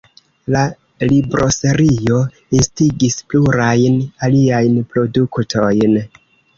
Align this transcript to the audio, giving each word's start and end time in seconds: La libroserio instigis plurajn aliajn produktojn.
La 0.53 0.61
libroserio 1.11 2.17
instigis 2.61 3.21
plurajn 3.29 4.03
aliajn 4.31 4.85
produktojn. 4.93 6.01